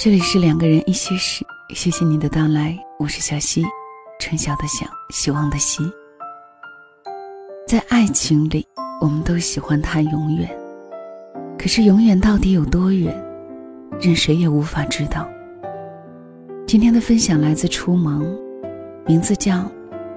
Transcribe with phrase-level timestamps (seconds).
[0.00, 1.44] 这里是两个人一些事，
[1.74, 3.64] 谢谢你的到来，我是小溪，
[4.20, 5.82] 春晓的晓，希望的希。
[7.66, 8.64] 在爱情里，
[9.00, 10.48] 我们都喜欢谈永远，
[11.58, 13.12] 可是永远到底有多远，
[14.00, 15.28] 任谁也无法知道。
[16.64, 18.24] 今天的分享来自初萌，
[19.04, 19.56] 名字叫《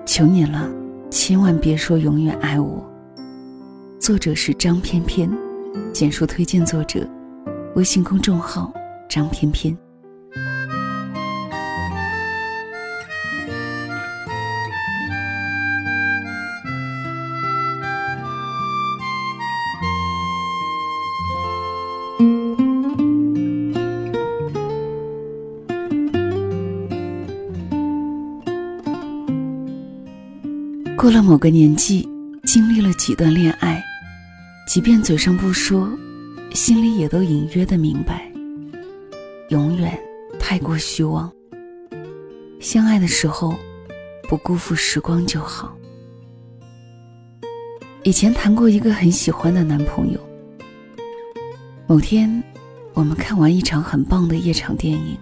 [0.06, 0.70] 求你了，
[1.10, 2.86] 千万别说永远爱我》，
[4.00, 5.28] 作者是张翩翩，
[5.92, 7.04] 简述推荐作者。
[7.74, 8.72] 微信公众号
[9.12, 9.78] 张翩翩。
[30.96, 32.08] 过了某个年纪，
[32.46, 33.84] 经历了几段恋爱，
[34.66, 35.90] 即便嘴上不说。
[36.54, 38.31] 心里也都隐约的明白，
[39.52, 40.02] 永远
[40.40, 41.30] 太过虚妄。
[42.62, 43.54] 相爱的时候，
[44.30, 45.76] 不辜负时光就好。
[48.04, 50.20] 以前谈过一个很喜欢的男朋友。
[51.86, 52.42] 某天，
[52.94, 55.18] 我们看完一场很棒的夜场电影，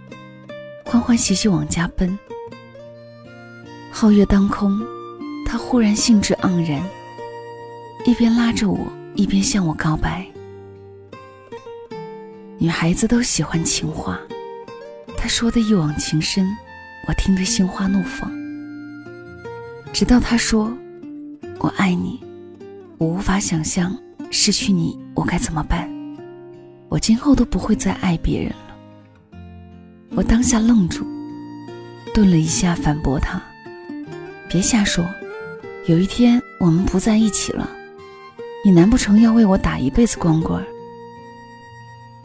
[0.86, 2.16] 欢欢喜喜往家奔。
[3.92, 4.80] 皓月当空，
[5.44, 6.88] 他忽然兴致盎然，
[8.06, 8.78] 一边拉着我，
[9.16, 10.24] 一边向我告白。
[12.62, 14.20] 女孩子都喜欢情话，
[15.16, 16.46] 他说的一往情深，
[17.08, 18.30] 我听得心花怒放。
[19.94, 20.70] 直到他说
[21.60, 22.22] ：“我爱你，
[22.98, 23.98] 我无法想象
[24.30, 25.90] 失去你我该怎么办，
[26.90, 28.76] 我今后都不会再爱别人了。”
[30.12, 31.08] 我当下愣住，
[32.14, 33.42] 顿了一下，反驳他
[34.52, 35.06] ：“别瞎说，
[35.86, 37.70] 有一天我们不在一起了，
[38.66, 40.62] 你难不成要为我打一辈子光棍？”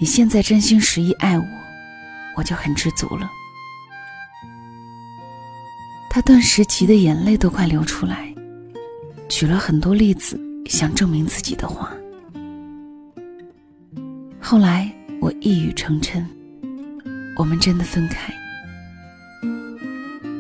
[0.05, 1.47] 你现在真心实意爱我，
[2.37, 3.31] 我就很知足了。
[6.11, 8.31] 他顿时急得眼泪都快流出来，
[9.31, 11.91] 举了很多例子想证明自己的话。
[14.39, 16.23] 后来我一语成谶，
[17.39, 18.31] 我们真的分开。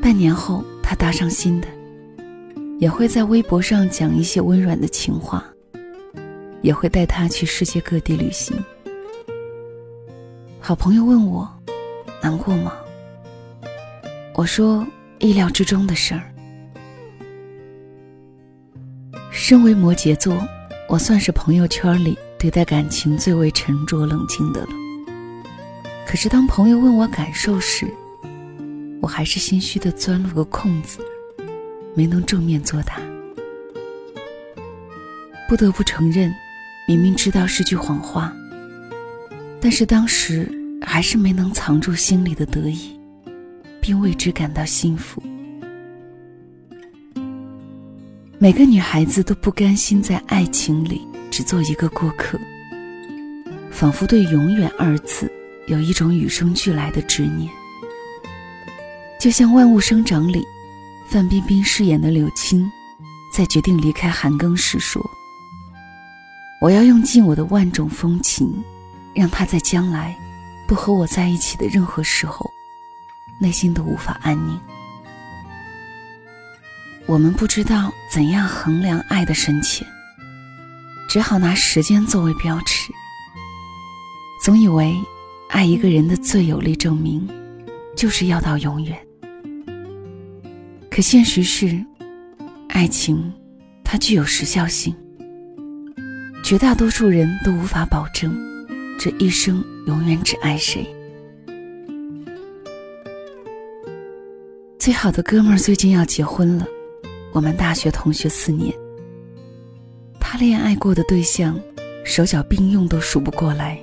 [0.03, 1.69] 半年后，他搭上新的，
[2.79, 5.43] 也会在微博上讲一些温软的情话，
[6.61, 8.55] 也会带他去世界各地旅行。
[10.67, 11.47] 好朋友问我
[12.23, 12.73] ：“难过吗？”
[14.33, 14.87] 我说
[15.21, 16.23] ：“意料之中的事儿。”
[19.31, 20.35] 身为摩羯座，
[20.89, 24.69] 我算是朋友圈里对待感情最为沉着冷静的了。
[26.07, 27.87] 可是当朋友问我感受时，
[29.03, 30.99] 我还是心虚的钻了个空子，
[31.95, 33.03] 没能正面作答。
[35.47, 36.35] 不得不承认，
[36.89, 38.35] 明明知道是句谎话。
[39.65, 40.47] 但是当时
[40.83, 43.01] 还是没能藏住心里的得意，
[43.81, 45.23] 并为之感到幸福。
[48.39, 52.39] 每个女孩子都不甘心在爱情里只做一个过客，
[53.71, 55.33] 仿佛对“永远”二字
[55.67, 57.51] 有一种与生俱来的执念。
[59.19, 60.45] 就像《万物生长》里，
[61.09, 62.71] 范冰冰饰演的柳青，
[63.35, 65.03] 在决定离开韩庚时说
[66.61, 68.53] ：“我要用尽我的万种风情。”
[69.15, 70.17] 让他在将来
[70.67, 72.51] 不和我在一起的任何时候，
[73.41, 74.59] 内心都无法安宁。
[77.07, 79.87] 我们不知道怎样衡量爱的深浅，
[81.09, 82.93] 只好拿时间作为标尺。
[84.43, 84.95] 总以为
[85.51, 87.29] 爱一个人的最有力证明，
[87.97, 88.99] 就是要到永远。
[90.91, 91.85] 可现实是，
[92.71, 93.33] 爱情
[93.83, 94.97] 它具有时效性，
[96.43, 98.54] 绝大多数人都无法保证。
[98.99, 100.87] 这一生永远只爱谁？
[104.79, 106.67] 最好的哥们儿最近要结婚了，
[107.33, 108.75] 我们大学同学四年，
[110.21, 111.59] 他恋爱过的对象，
[112.05, 113.79] 手脚并用都数不过来。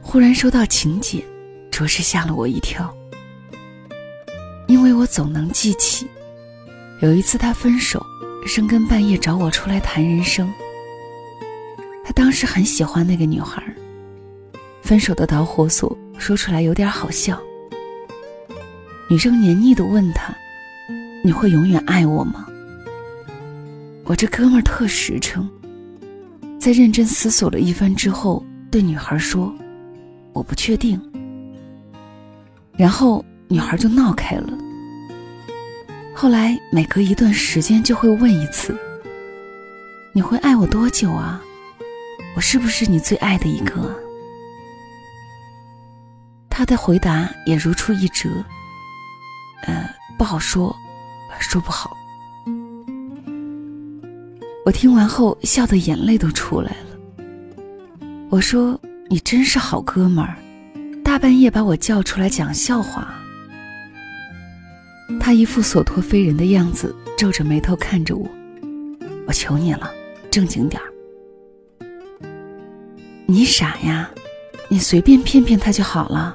[0.00, 1.22] 忽然收到请柬，
[1.70, 2.92] 着实吓了我一跳，
[4.66, 6.06] 因为我总能记起，
[7.00, 8.04] 有一次他分手，
[8.46, 10.52] 深更半夜找我出来谈人生。
[12.10, 13.62] 他当时很喜欢那个女孩，
[14.82, 17.40] 分手的导火索说出来有点好笑。
[19.08, 20.34] 女生黏腻的问他
[21.22, 22.48] ：“你会永远爱我吗？”
[24.02, 25.48] 我这哥们儿特实诚，
[26.58, 29.54] 在认真思索了一番之后，对女孩说
[30.34, 31.00] ：“我不确定。”
[32.76, 34.58] 然后女孩就闹开了。
[36.12, 38.76] 后来每隔一段时间就会问一次
[40.12, 41.40] ：“你会爱我多久啊？”
[42.36, 43.94] 我是不是你最爱的一个？
[46.48, 48.28] 他的回答也如出一辙。
[49.62, 49.88] 呃，
[50.18, 50.74] 不好说，
[51.38, 51.96] 说不好。
[54.64, 56.86] 我听完后笑得眼泪都出来了。
[58.28, 58.78] 我说
[59.08, 60.36] ：“你真是好哥们儿，
[61.02, 63.14] 大半夜把我叫出来讲笑话。”
[65.18, 68.28] 他一副所托非人的样子，皱着眉头看着我。
[69.26, 69.90] 我求你了，
[70.30, 70.89] 正经点儿。
[73.60, 74.10] 傻呀，
[74.68, 76.34] 你随便骗骗他就好了。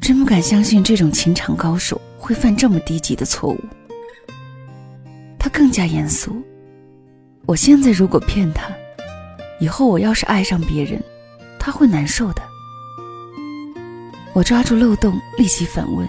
[0.00, 3.58] 真不敢相信这种情场高手会犯这么低级的错误。
[5.36, 6.40] 他更加严肃。
[7.44, 8.68] 我现在如果骗他，
[9.58, 11.02] 以后我要是爱上别人，
[11.58, 12.42] 他会难受的。
[14.32, 16.08] 我抓住漏洞，立即反问：“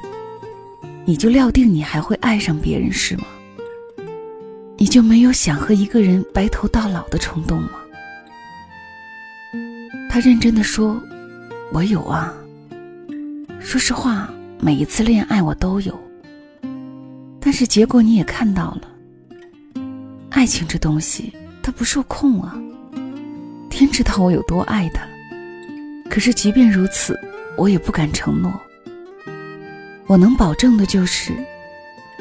[1.06, 3.24] 你就料定你还会爱上别人是吗？
[4.78, 7.72] 你就没有想和一个人白头到老的冲动吗？”
[10.14, 11.02] 他认真的说
[11.74, 12.32] ：“我有啊。
[13.60, 16.00] 说实话，每一次恋爱我都有。
[17.40, 18.82] 但是结果你也看到了，
[20.30, 21.34] 爱情这东西
[21.64, 22.56] 它不受控啊。
[23.72, 25.02] 天知道我有多爱他，
[26.12, 27.20] 可是即便如此，
[27.58, 28.54] 我也不敢承诺。
[30.06, 31.34] 我能保证的就是，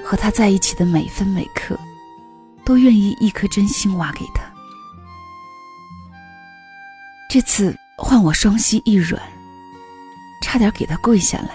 [0.02, 1.78] 和他在一起的每分每刻，
[2.64, 4.42] 都愿意一颗真心挖给他。
[7.28, 9.22] 这次。”换我双膝一软，
[10.42, 11.50] 差点给他跪下来。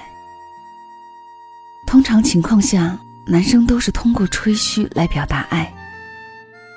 [1.86, 5.72] 通常情况下，男生都是通过吹嘘来表达爱，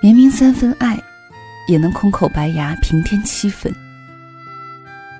[0.02, 0.98] 明明三分爱，
[1.68, 3.72] 也能空口白牙平添七分。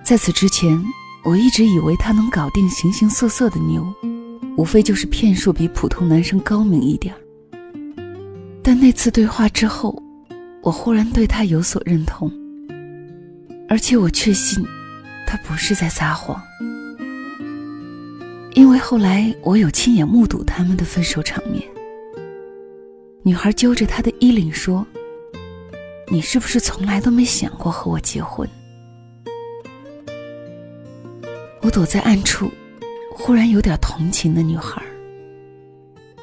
[0.03, 0.85] 在此之前，
[1.23, 3.87] 我一直以为他能搞定形形色色的妞，
[4.57, 7.21] 无非就是骗术比普通男生高明一点儿
[8.65, 10.03] 但那次对话之后，
[10.61, 12.31] 我忽然对他有所认同。
[13.71, 14.67] 而且我确信，
[15.29, 16.43] 他不是在撒谎，
[18.55, 21.63] 因为后来我有亲眼目睹他们的分手场面。
[23.23, 24.85] 女孩揪着他的衣领说
[26.11, 28.49] ：“你是不是从来都没想过和我结婚？”
[31.63, 32.51] 我躲在暗处，
[33.13, 34.83] 忽然有点同情的女孩，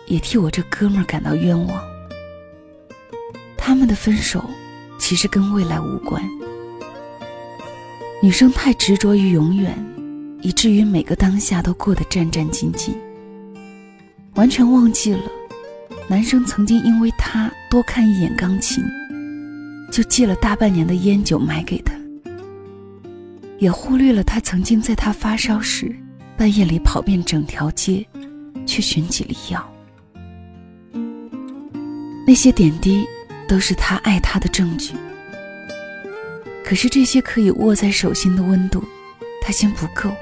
[0.07, 1.81] 也替我这哥们儿感到冤枉。
[3.57, 4.44] 他们的分手，
[4.99, 6.21] 其实跟未来无关。
[8.19, 9.77] 女生太执着于永远，
[10.41, 12.89] 以至于每个当下都过得战战兢兢，
[14.33, 15.21] 完全忘记了
[16.07, 18.83] 男生曾经因为她多看一眼钢琴，
[19.91, 21.93] 就寄了大半年的烟酒买给她，
[23.59, 25.95] 也忽略了他曾经在她发烧时
[26.35, 28.03] 半夜里跑遍整条街
[28.65, 29.73] 去寻几粒药。
[32.25, 33.05] 那些点滴
[33.47, 34.93] 都是他爱她的证据。
[36.67, 38.83] 可是这些可以握在手心的温度，
[39.41, 40.13] 他嫌不够，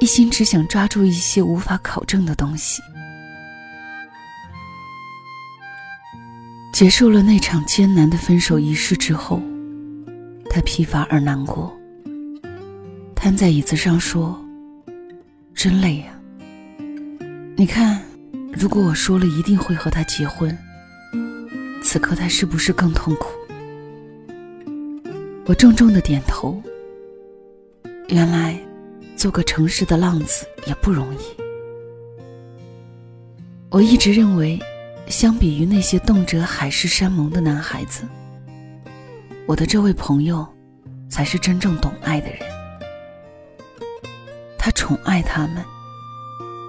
[0.00, 2.82] 一心只想抓住一些无法考证的东西。
[6.72, 9.40] 结束了那场艰难的分手仪式之后，
[10.50, 11.78] 他疲乏而难过，
[13.14, 14.36] 瘫在椅子上说
[15.54, 16.06] ：“真累呀。
[17.56, 18.02] 你看，
[18.52, 20.58] 如果我说了一定会和他结婚，
[21.84, 23.28] 此刻他是不是更痛苦？”
[25.50, 26.62] 我重重的点头。
[28.06, 28.56] 原来，
[29.16, 31.18] 做个诚实的浪子也不容易。
[33.68, 34.60] 我一直认为，
[35.08, 38.04] 相比于那些动辄海誓山盟的男孩子，
[39.44, 40.46] 我的这位朋友，
[41.08, 42.38] 才是真正懂爱的人。
[44.56, 45.64] 他宠爱他们，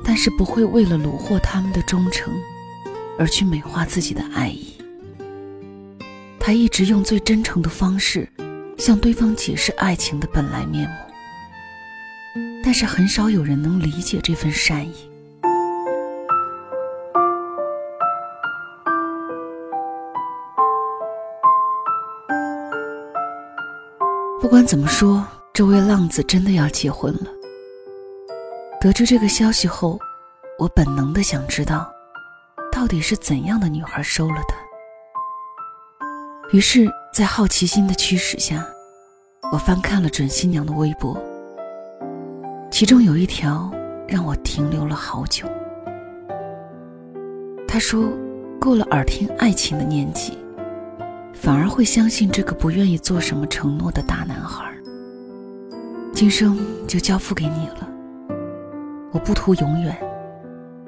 [0.04, 2.34] 但是不会为了虏获他们的忠诚，
[3.20, 4.74] 而去美化自己的爱意。
[6.40, 8.28] 他一直用最真诚的方式。
[8.82, 10.96] 向对方解释爱情的本来面目，
[12.64, 15.08] 但是很少有人能理解这份善意。
[24.42, 25.24] 不管怎么说，
[25.54, 27.28] 这位浪子真的要结婚了。
[28.82, 30.00] 得知这个消息后，
[30.58, 31.88] 我本能的想知道，
[32.72, 34.56] 到底是怎样的女孩收了他。
[36.52, 36.92] 于是。
[37.14, 38.66] 在好奇心的驱使下，
[39.52, 41.22] 我翻看了准新娘的微博，
[42.72, 43.70] 其中有一条
[44.08, 45.46] 让我停留了好久。
[47.68, 48.06] 她说
[48.62, 50.38] ：“过了耳听爱情的年纪，
[51.34, 54.74] 反而会相信这个不愿意做什么承诺的大男孩。
[56.14, 57.90] 今生就交付给你了，
[59.12, 59.98] 我不图永远，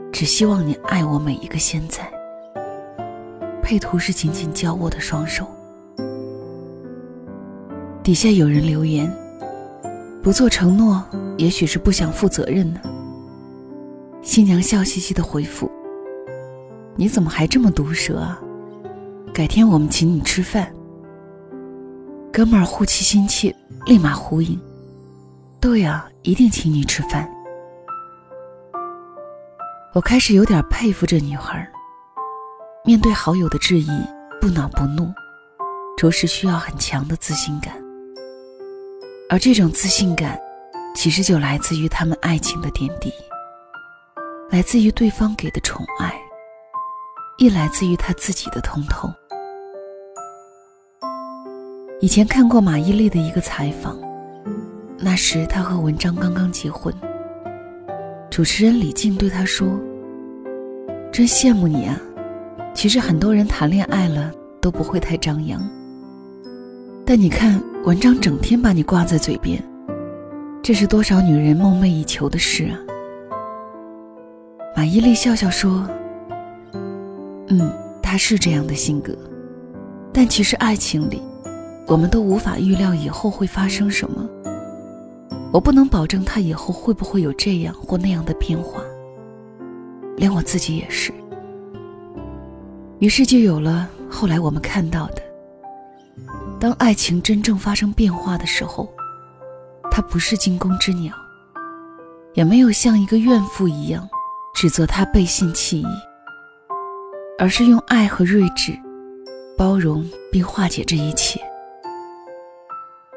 [0.09, 2.09] 只希望你爱我每一个现在。
[3.61, 5.45] 配图是紧紧交握的双手。”
[8.03, 9.09] 底下有人留言
[10.21, 11.01] ：“不做承诺，
[11.37, 12.81] 也许是不想负责任呢。
[14.21, 15.71] 新娘笑嘻嘻的回复
[16.97, 18.41] ：“你怎么还这么毒舌啊？
[19.33, 20.69] 改天我们请你吃饭。”
[22.29, 23.55] 哥们儿护妻心切，
[23.85, 24.59] 立马呼应
[25.61, 27.29] ：“对呀，一定请你吃饭。”
[29.95, 31.65] 我开始有点佩服这女孩，
[32.83, 33.89] 面对好友的质疑，
[34.41, 35.09] 不恼不怒，
[35.95, 37.81] 着实需要很强的自信感。
[39.33, 40.39] 而这种自信感，
[40.93, 43.11] 其实就来自于他们爱情的点滴，
[44.51, 46.13] 来自于对方给的宠爱，
[47.39, 49.11] 亦来自于他自己的通透。
[51.99, 53.99] 以前看过马伊琍的一个采访，
[54.99, 56.93] 那时她和文章刚刚结婚，
[58.29, 59.67] 主持人李静对她说
[61.11, 61.99] ：“真羡慕你啊，
[62.75, 65.59] 其实很多人谈恋爱了都不会太张扬。”
[67.05, 69.61] 但你看，文章整天把你挂在嘴边，
[70.63, 72.79] 这是多少女人梦寐以求的事啊！
[74.75, 75.85] 马伊琍笑笑说
[77.49, 77.69] ：“嗯，
[78.01, 79.13] 他是这样的性格，
[80.13, 81.21] 但其实爱情里，
[81.87, 84.25] 我们都无法预料以后会发生什么。
[85.51, 88.81] 我不能保证他以后会不会有这样或那样的变化，
[90.15, 91.11] 连我自己也是。
[92.99, 95.21] 于是就有了后来我们看到的。”
[96.63, 98.87] 当爱情真正发生变化的时候，
[99.91, 101.13] 他不是惊弓之鸟，
[102.35, 104.07] 也没有像一个怨妇一样
[104.55, 105.85] 指责他背信弃义，
[107.37, 108.71] 而是用爱和睿智
[109.57, 111.37] 包容并化解这一切。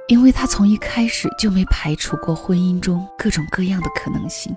[0.08, 4.52] 因为他从一开始就没排除过婚姻中各种各样的可能性，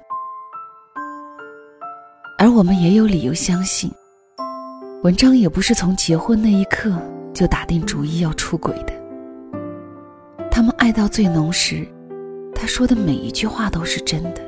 [2.40, 3.92] 而我们也有理由相信，
[5.04, 7.00] 文章也不是从结婚那一刻。
[7.40, 8.92] 就打定主意要出轨的。
[10.52, 11.88] 他们爱到最浓时，
[12.54, 14.42] 他说的每一句话都是真的。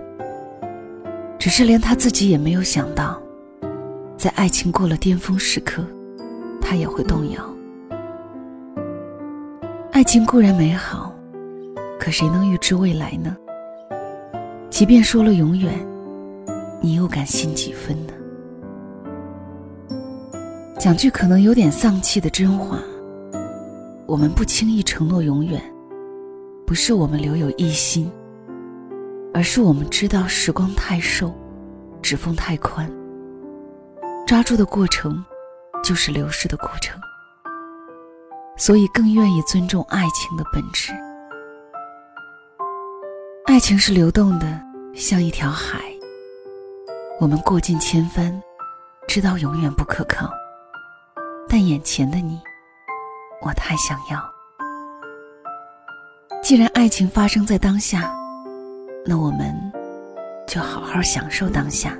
[1.39, 3.17] 只是连他自己也没有想到，
[4.17, 5.81] 在爱情过了巅峰时刻，
[6.59, 7.41] 他也会动摇。
[9.93, 11.15] 爱情固然美好，
[11.97, 13.33] 可谁能预知未来呢？
[14.69, 15.71] 即便说了永远，
[16.81, 18.11] 你又敢信几分呢？
[20.81, 22.79] 讲句可能有点丧气的真话，
[24.07, 25.61] 我们不轻易承诺永远，
[26.65, 28.11] 不是我们留有一心，
[29.31, 31.31] 而是我们知道时光太瘦，
[32.01, 32.91] 指缝太宽，
[34.25, 35.23] 抓住的过程
[35.83, 36.99] 就是流逝的过程，
[38.57, 40.91] 所以更愿意尊重爱情的本质。
[43.45, 44.59] 爱情是流动的，
[44.95, 45.79] 像一条海，
[47.19, 48.41] 我们过尽千帆，
[49.07, 50.27] 知道永远不可靠。
[51.53, 52.39] 但眼前的你，
[53.41, 54.23] 我太想要。
[56.41, 58.09] 既然爱情发生在当下，
[59.05, 59.53] 那我们
[60.47, 61.93] 就好好享受当下。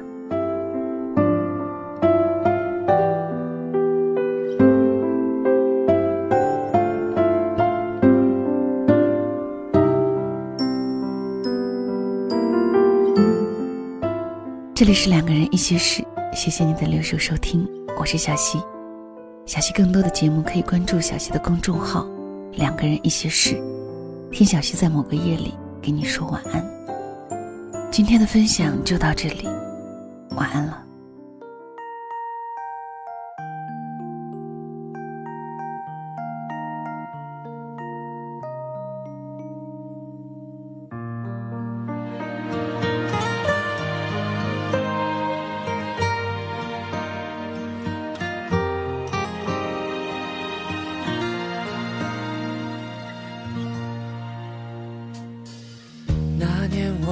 [14.74, 16.02] 这里是两个人一些事，
[16.34, 17.68] 谢谢你的留守收听，
[18.00, 18.58] 我是小溪。
[19.52, 22.08] 小溪更多的节目可以关注小溪的公众号
[22.56, 23.62] “两个人一些事”，
[24.32, 26.66] 听小溪在某个夜里给你说晚安。
[27.92, 29.50] 今天的分享就到这里，
[30.38, 30.82] 晚安了。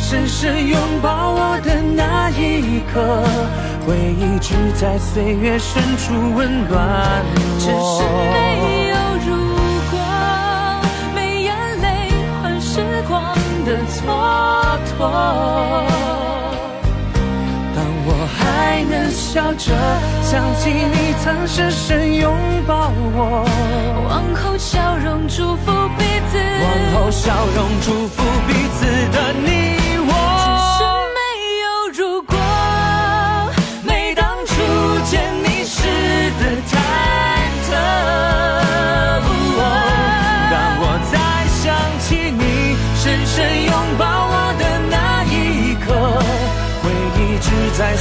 [0.00, 3.22] 深深拥抱我的那一刻，
[3.86, 8.02] 回忆只在岁月深处温暖我只是。
[8.32, 9.30] 没有如
[9.90, 9.94] 果，
[11.14, 11.50] 没眼
[11.82, 11.86] 泪
[12.40, 13.98] 换时光的蹉
[14.98, 16.07] 跎。
[18.78, 19.74] 还能笑着
[20.22, 22.32] 想起你曾深深拥
[22.64, 23.44] 抱我，
[24.08, 29.77] 往后笑容祝福彼此，往后笑容祝福彼此的你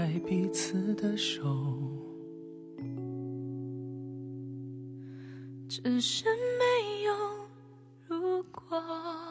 [0.00, 1.46] 在彼此的手。
[5.68, 6.24] 只是
[6.58, 7.12] 没有
[8.08, 9.29] 如果。